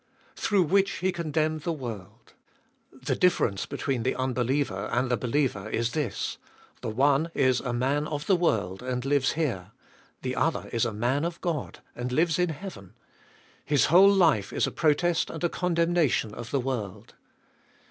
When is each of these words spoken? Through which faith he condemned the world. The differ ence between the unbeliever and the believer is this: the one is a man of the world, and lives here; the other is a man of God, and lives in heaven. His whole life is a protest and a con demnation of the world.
Through 0.35 0.63
which 0.63 0.93
faith 0.93 1.01
he 1.01 1.11
condemned 1.11 1.61
the 1.61 1.71
world. 1.71 2.33
The 2.91 3.15
differ 3.15 3.47
ence 3.47 3.67
between 3.67 4.01
the 4.01 4.15
unbeliever 4.15 4.89
and 4.91 5.11
the 5.11 5.15
believer 5.15 5.69
is 5.69 5.91
this: 5.91 6.39
the 6.81 6.89
one 6.89 7.29
is 7.35 7.59
a 7.59 7.71
man 7.71 8.07
of 8.07 8.25
the 8.25 8.35
world, 8.35 8.81
and 8.81 9.05
lives 9.05 9.33
here; 9.33 9.73
the 10.23 10.35
other 10.35 10.69
is 10.73 10.85
a 10.85 10.91
man 10.91 11.23
of 11.23 11.39
God, 11.41 11.81
and 11.95 12.11
lives 12.11 12.39
in 12.39 12.49
heaven. 12.49 12.95
His 13.63 13.85
whole 13.93 14.11
life 14.11 14.51
is 14.51 14.65
a 14.65 14.71
protest 14.71 15.29
and 15.29 15.43
a 15.43 15.49
con 15.49 15.75
demnation 15.75 16.33
of 16.33 16.49
the 16.49 16.59
world. 16.59 17.13